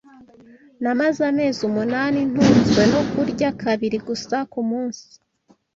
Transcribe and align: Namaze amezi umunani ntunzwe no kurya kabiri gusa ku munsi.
Namaze 0.81 1.21
amezi 1.31 1.59
umunani 1.69 2.19
ntunzwe 2.31 2.81
no 2.93 3.01
kurya 3.11 3.49
kabiri 3.61 3.97
gusa 4.07 4.37
ku 4.51 4.59
munsi. 4.69 5.09